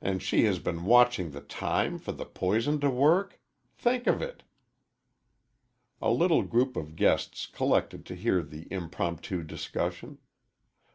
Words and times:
And 0.00 0.22
she 0.22 0.44
has 0.44 0.58
been 0.58 0.86
watching 0.86 1.32
the 1.32 1.42
time 1.42 1.98
for 1.98 2.12
the 2.12 2.24
poison 2.24 2.80
to 2.80 2.88
work 2.88 3.38
think 3.76 4.06
of 4.06 4.22
it!" 4.22 4.42
A 6.00 6.10
little 6.10 6.42
group 6.42 6.74
of 6.74 6.96
guests 6.96 7.46
collected 7.46 8.06
to 8.06 8.14
hear 8.14 8.40
the 8.42 8.66
impromptu 8.72 9.42
discussion. 9.42 10.20